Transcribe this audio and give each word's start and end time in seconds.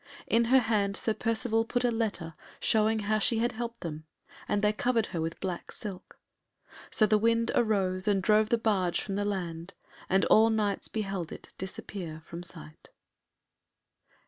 In 0.25 0.45
her 0.45 0.57
hand 0.61 0.97
Sir 0.97 1.13
Percivale 1.13 1.63
put 1.63 1.83
a 1.85 1.91
letter 1.91 2.33
showing 2.59 3.01
how 3.01 3.19
she 3.19 3.37
had 3.37 3.51
helped 3.51 3.81
them, 3.81 4.05
and 4.47 4.63
they 4.63 4.73
covered 4.73 5.05
her 5.13 5.21
with 5.21 5.39
black 5.39 5.71
silk; 5.71 6.17
so 6.89 7.05
the 7.05 7.19
wind 7.19 7.51
arose 7.53 8.07
and 8.07 8.19
drove 8.23 8.49
the 8.49 8.57
barge 8.57 8.99
from 8.99 9.15
the 9.15 9.23
land, 9.25 9.75
and 10.09 10.25
all 10.25 10.49
Knights 10.49 10.87
beheld 10.87 11.31
it 11.31 11.53
disappear 11.59 12.23
from 12.25 12.41
sight. 12.41 12.89